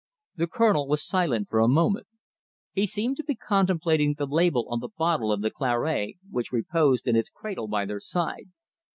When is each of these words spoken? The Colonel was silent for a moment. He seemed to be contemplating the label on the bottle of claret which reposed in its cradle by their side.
The 0.35 0.47
Colonel 0.47 0.87
was 0.87 1.05
silent 1.05 1.47
for 1.47 1.59
a 1.59 1.67
moment. 1.67 2.07
He 2.73 2.87
seemed 2.87 3.17
to 3.17 3.23
be 3.23 3.35
contemplating 3.35 4.15
the 4.15 4.25
label 4.25 4.65
on 4.71 4.79
the 4.79 4.89
bottle 4.97 5.31
of 5.31 5.45
claret 5.53 6.15
which 6.27 6.51
reposed 6.51 7.07
in 7.07 7.15
its 7.15 7.29
cradle 7.29 7.67
by 7.67 7.85
their 7.85 7.99
side. 7.99 8.49